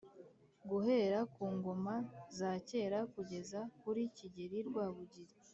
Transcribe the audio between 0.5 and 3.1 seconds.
guhera ku ngoma za kera